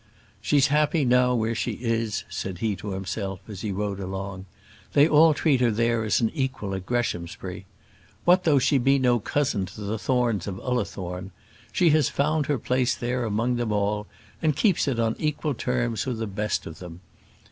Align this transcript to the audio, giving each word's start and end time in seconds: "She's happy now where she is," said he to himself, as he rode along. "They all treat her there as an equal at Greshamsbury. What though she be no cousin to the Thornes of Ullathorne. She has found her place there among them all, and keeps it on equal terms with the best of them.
"She's 0.41 0.69
happy 0.73 1.05
now 1.05 1.35
where 1.35 1.53
she 1.53 1.73
is," 1.73 2.23
said 2.27 2.57
he 2.57 2.75
to 2.77 2.89
himself, 2.93 3.39
as 3.47 3.61
he 3.61 3.71
rode 3.71 3.99
along. 3.99 4.47
"They 4.93 5.07
all 5.07 5.35
treat 5.35 5.61
her 5.61 5.69
there 5.69 6.03
as 6.03 6.19
an 6.19 6.31
equal 6.33 6.73
at 6.73 6.87
Greshamsbury. 6.87 7.67
What 8.25 8.43
though 8.43 8.57
she 8.57 8.79
be 8.79 8.97
no 8.97 9.19
cousin 9.19 9.67
to 9.67 9.81
the 9.81 9.99
Thornes 9.99 10.47
of 10.47 10.59
Ullathorne. 10.59 11.29
She 11.71 11.91
has 11.91 12.09
found 12.09 12.47
her 12.47 12.57
place 12.57 12.95
there 12.95 13.25
among 13.25 13.57
them 13.57 13.71
all, 13.71 14.07
and 14.41 14.55
keeps 14.55 14.87
it 14.87 14.99
on 14.99 15.15
equal 15.19 15.53
terms 15.53 16.07
with 16.07 16.17
the 16.17 16.25
best 16.25 16.65
of 16.65 16.79
them. 16.79 17.01